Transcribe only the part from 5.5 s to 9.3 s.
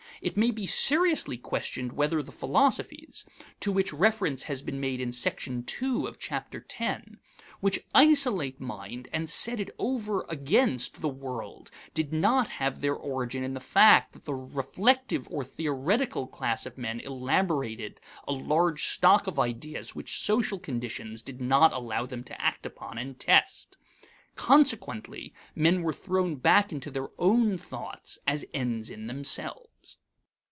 2 of chapter X) which isolate mind and